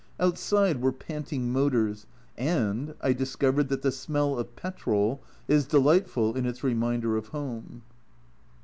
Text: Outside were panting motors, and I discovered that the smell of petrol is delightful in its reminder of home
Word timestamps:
Outside 0.19 0.81
were 0.81 0.91
panting 0.91 1.53
motors, 1.53 2.07
and 2.35 2.95
I 3.01 3.13
discovered 3.13 3.69
that 3.69 3.83
the 3.83 3.91
smell 3.91 4.39
of 4.39 4.55
petrol 4.55 5.21
is 5.47 5.67
delightful 5.67 6.35
in 6.35 6.47
its 6.47 6.63
reminder 6.63 7.17
of 7.17 7.27
home 7.27 7.83